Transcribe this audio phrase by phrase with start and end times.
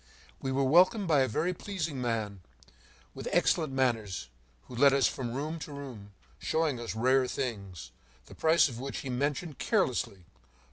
[0.41, 2.41] We were welcomed by a very pleasing man,
[3.13, 4.29] with excellent manners,
[4.63, 7.91] who led us from room to room, showing us rare things,
[8.25, 10.25] the price of which he mentioned carelessly.